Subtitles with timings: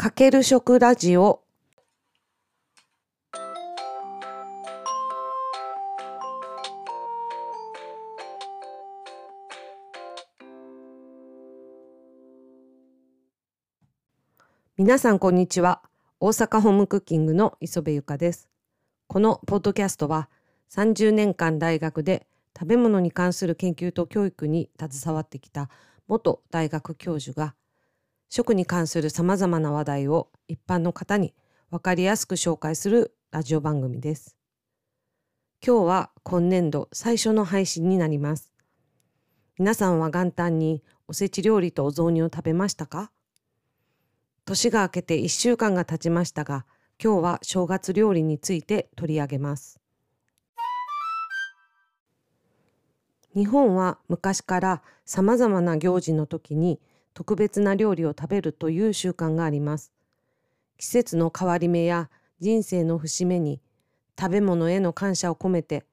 [0.00, 1.42] かける食ラジオ。
[14.78, 15.82] 皆さんこんにちは。
[16.18, 18.48] 大阪ホームクッキングの磯部ゆかです。
[19.06, 20.30] このポッドキャストは
[20.70, 22.26] 30年間大学で
[22.58, 25.68] 食べ物に関する研究と教育に携わってきた
[26.08, 27.54] 元大学教授が
[28.32, 31.34] 食に関するさまざまな話題を一般の方に
[31.72, 34.36] 分かりやすく紹介するラジオ番組です。
[35.66, 38.52] 今日は今年度最初の配信になります。
[39.58, 43.10] 皆さんは元旦におせち料理とお雑煮を食べましたか？
[44.44, 46.66] 年が明けて1週間が経ちましたが、
[47.02, 49.80] 今日は正月料理について取り上げます。
[53.34, 56.80] 日本は昔からさまざまな行事の時に
[57.14, 59.92] 特別な料理を食べるという習慣があります。
[60.78, 62.08] 季節の変わり目や
[62.40, 63.60] 人生の節目に
[64.18, 65.84] 食べ物への感謝を込めて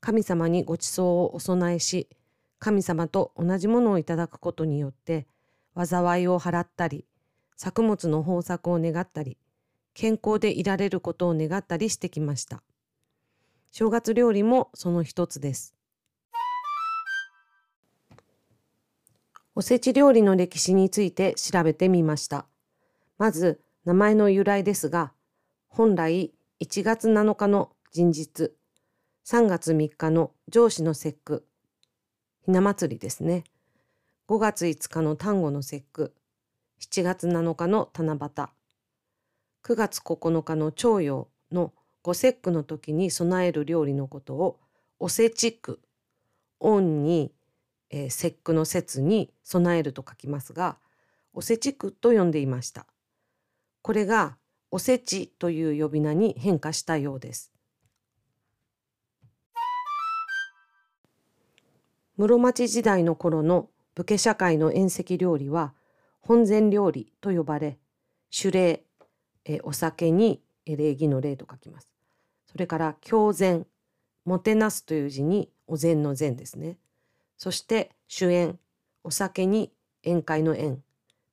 [0.00, 2.08] 神様にご馳走をお供えし
[2.58, 5.26] 神様と同じものをいただくことによって
[5.74, 7.06] 災いを払ったり
[7.56, 9.38] 作物の豊作を願ったり
[9.94, 12.62] 健康でいられることを願ったりしてきました。
[13.70, 15.74] 正月料理もその一つです。
[19.56, 22.46] おせち料理の歴史について調べてみました。
[23.18, 25.12] まず、名前の由来ですが、
[25.68, 28.52] 本来1月7日の人日、
[29.24, 31.46] 3月3日の上司の節句、
[32.44, 33.44] ひな祭りですね。
[34.26, 36.14] 5月5日の端午の節句、
[36.80, 44.58] 7月7日の七夕、9月9日の徴用の五節句の時に備える料理のことを
[44.98, 45.80] おせち句、
[46.58, 47.32] 恩に
[47.96, 50.78] えー、節句の節に備えると書きますが
[51.32, 52.86] おせち句と呼んでいました。
[53.82, 54.36] これが
[54.72, 57.52] おせちという呼び名に変化したようです。
[62.16, 65.72] 室町時代の頃の武家社会の宴席料理は
[66.20, 67.78] 本膳料理と呼ばれ
[68.30, 68.84] 酒礼
[69.44, 71.88] えお酒に礼儀の礼と書きます。
[72.46, 73.66] それから狂膳
[74.24, 76.78] もてなすという字にお膳の膳ですね。
[77.44, 78.58] そして主演、
[79.02, 79.70] お酒に
[80.02, 80.78] 宴会の宴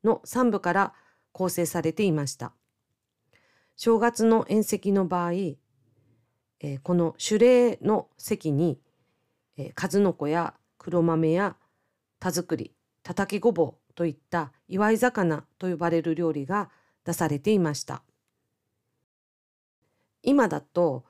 [0.04, 0.94] の3部から
[1.32, 2.52] 構成されていました。
[3.78, 8.78] 正月の宴席の場合、えー、この主礼の席に、
[9.56, 11.56] えー、数の子や黒豆や
[12.20, 12.74] 田作り、
[13.04, 16.70] たたきごぼうといった祝い魚と呼ばれる料理が
[17.06, 18.04] 出されていました。
[20.24, 21.06] 今だと、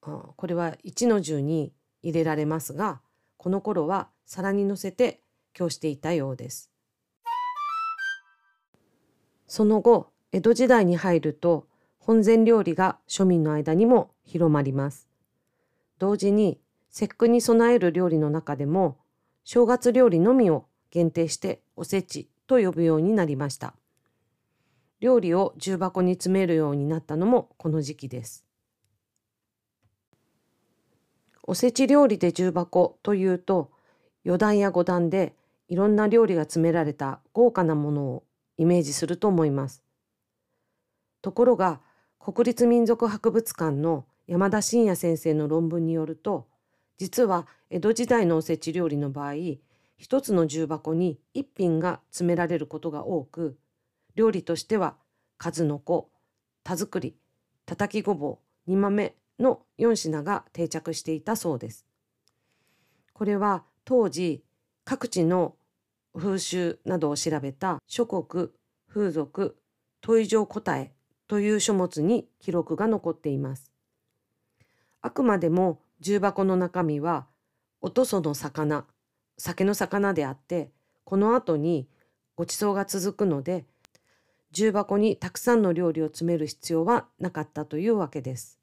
[0.00, 1.72] これは一の重に
[2.04, 3.00] 入れられますが、
[3.42, 5.20] この頃は皿に乗せて
[5.52, 6.70] 供していたようです。
[9.46, 11.66] その後、江戸時代に入ると
[11.98, 15.08] 本膳料理が庶民の間にも広まります。
[15.98, 16.58] 同時に
[16.90, 18.98] 節句に備える料理の中でも
[19.44, 23.74] 正月料理のみを限定しておせちと呼ぶようになりました。
[25.00, 28.46] 料理を重箱に詰めるようになったのもこの時期です。
[31.42, 33.71] おせち料理で重箱というと
[34.24, 35.34] 四段や五段で
[35.68, 38.24] いろんな料理が詰められた豪華なものを
[38.56, 39.82] イメージすると思います。
[41.22, 41.80] ところが
[42.18, 46.46] 国立民族博物館の山田真也先生の論文によると
[46.98, 49.34] 実は江戸時代のおせち料理の場合
[49.96, 53.56] 一つの重箱に一品が詰められることが多く
[54.14, 54.96] 料理としては
[55.38, 56.10] 数の子
[56.64, 57.16] 田作り
[57.66, 61.86] たたきごぼう煮豆の4品が定着していたそうです。
[63.12, 64.42] これは当時
[64.84, 65.56] 各地の
[66.14, 68.50] 風習などを調べた諸国
[68.88, 69.56] 風俗
[70.00, 70.92] 問い状答え
[71.26, 73.72] という書物に記録が残っています。
[75.00, 77.26] あくまでも重箱の中身は
[77.80, 78.84] おとその魚
[79.38, 80.70] 酒の魚であって
[81.04, 81.88] この後に
[82.36, 83.64] ごちそうが続くので
[84.52, 88.61] 重箱にたくさんの料理を詰める必要はなかったというわけです。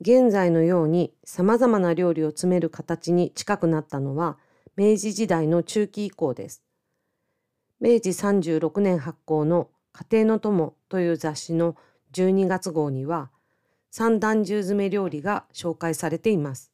[0.00, 4.36] 現在のように様々な料理を詰める形に近くなったのは
[4.76, 6.62] 明治時代の中期以降です。
[7.80, 11.76] 明治36年発行の家庭の友という雑誌の
[12.12, 13.30] 12月号には
[13.90, 16.70] 三段重詰め料理が紹介されています。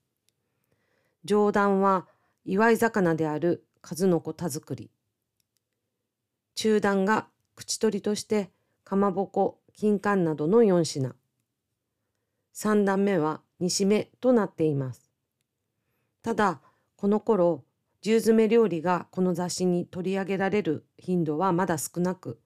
[1.25, 2.09] 上段は
[2.45, 4.91] 祝い魚である数の子田作り。
[6.57, 8.51] 中段が口取りとして
[8.83, 11.15] かまぼこ、金柑などの4品。
[12.55, 15.11] 3段目は煮しめとなっています。
[16.23, 16.61] ただ、
[16.97, 17.65] この頃、
[18.01, 22.41] 重詰め料理がこの雑誌に取り上げられる頻度はまだ少なく、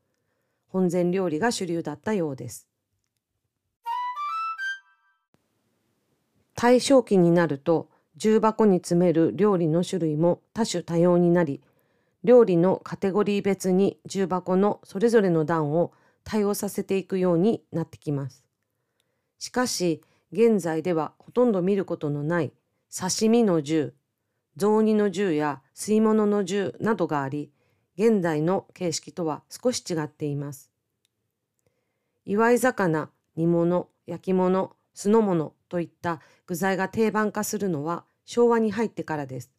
[0.69, 2.69] 本膳料理が主流だったようです。
[6.55, 11.61] 大正期になると重箱に詰める料理の種類も多種多様になり
[12.25, 15.93] 料理のカテゴリー別に重箱のそれぞれの段を
[16.25, 18.46] 対応させていくようになってきます。
[19.39, 20.03] しかし
[20.33, 22.53] 現在ではほとんど見ることのない
[22.95, 23.95] 刺身の銃、
[24.57, 27.51] 雑煮の銃や吸い物の銃などがあり
[27.99, 30.71] 現代の形式とは少し違っています。
[32.25, 39.53] 祝い魚、煮物、焼き物、酢の物といった具材が定番化するのは昭和に入ってからです。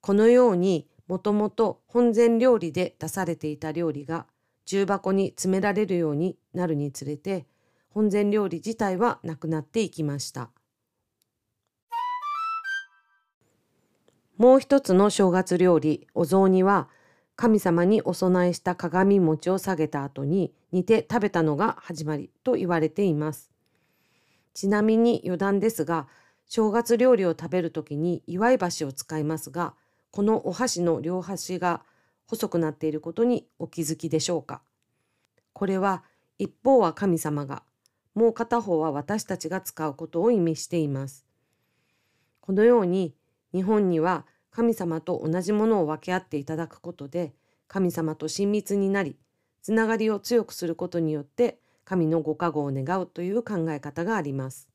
[0.00, 4.26] このようにもともと本膳料理で出されていた料理が
[4.66, 7.46] 重箱に詰められるようになるにつれて
[7.98, 10.50] 本膳料理自体はなくなっていきました。
[14.36, 16.88] もう一つの正月料理お雑煮は
[17.34, 23.50] 神様にお供えした鏡餅を下げた後に煮て食べたのが始まりと言われています。
[24.54, 26.06] ちなみに余談ですが
[26.46, 29.74] 正月料理を食べるときに祝い箸を使いますが
[30.12, 31.82] このお箸の両端が
[32.28, 34.62] 細くなっていることにお気づきでしょうか
[35.52, 36.04] これは
[36.38, 37.64] 一方は神様が
[38.18, 41.24] もう片方は私たちが使うことを意味しています。
[42.40, 43.14] このように
[43.54, 47.32] 日本には神様と同じものを分け合っていただくことで
[47.68, 49.16] 神様と親密になり
[49.62, 54.68] つながりを強くすることによって神のご加護を願うという考え方があります。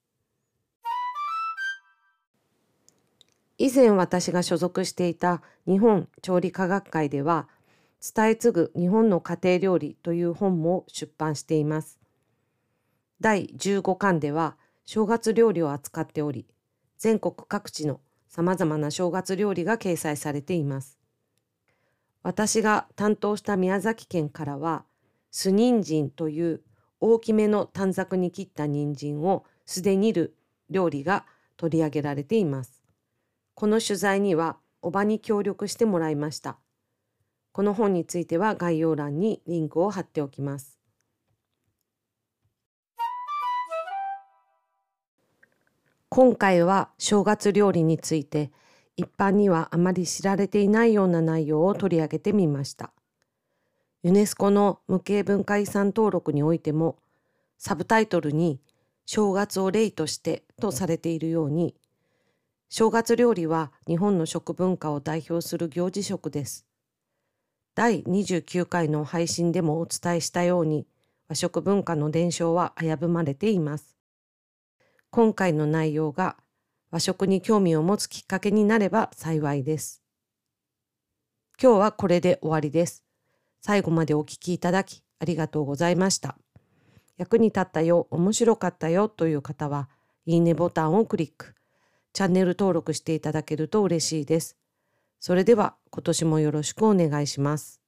[3.57, 7.49] 以前私が所属していた日本調理科学会では
[7.99, 12.02] 伝え継ぐ日本の家庭料理という本も出版しています。
[13.23, 16.45] 第15巻では正月料理を扱っており
[16.97, 20.99] 全国各地のさまざまな正月料理が掲載されています。
[22.21, 24.83] 私が担当した宮崎県からは
[25.31, 26.63] 酢人参という
[26.99, 30.35] 大きめの短冊に切った人参を酢で煮る
[30.69, 32.83] 料理が取り上げられています。
[33.53, 36.57] この取材にはおばに協力してもらいました。
[37.53, 40.82] この本については概要欄にリンクを貼っておきます。
[46.15, 48.51] 今回は正月料理について
[48.97, 52.91] 一般にはあまり知られていないような内容を取り上げてみました。
[54.03, 56.99] ユネスコの無形文化遺産登録においても
[57.57, 58.61] サブタイトルに
[59.07, 61.73] 正月を例としてとされているように
[62.69, 66.67] 正月料理は日本の食文化を代表する行事食です。
[67.73, 70.85] 第29回の配信でもお伝えしたように
[71.27, 73.92] 和食文化の伝承は危ぶまれています。
[75.15, 76.37] 今回の内容が
[76.89, 80.01] 和食に興味を持つきっかけになれば幸いです。
[81.61, 83.03] 今日はこれで終わりです。
[83.61, 86.35] 最後までお聞きいただきありがとうございました。
[87.17, 89.87] 役に立ったよ、面白かったよという方は、
[90.25, 91.53] いいねボタンをクリック。
[92.11, 94.57] チャンネル登録していただけると嬉しいです。
[95.19, 97.82] それでは今年もよろしくお願いします。